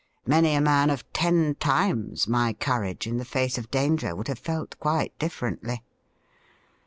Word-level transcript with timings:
Many 0.25 0.55
a 0.55 0.61
man 0.61 0.89
of 0.89 1.03
ten 1.13 1.53
times 1.59 2.27
my 2.27 2.53
courage 2.53 3.05
in 3.05 3.17
the 3.17 3.23
face 3.23 3.59
of 3.59 3.69
danger 3.69 4.15
would 4.15 4.29
have 4.29 4.39
felt 4.39 4.79
quite 4.79 5.15
differently.' 5.19 5.83